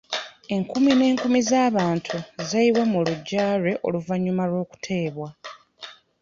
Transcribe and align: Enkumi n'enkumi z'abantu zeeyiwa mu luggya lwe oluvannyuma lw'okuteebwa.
Enkumi 0.55 0.91
n'enkumi 0.95 1.39
z'abantu 1.49 2.15
zeeyiwa 2.47 2.83
mu 2.91 2.99
luggya 3.05 3.45
lwe 3.61 3.73
oluvannyuma 3.85 4.43
lw'okuteebwa. 4.49 5.29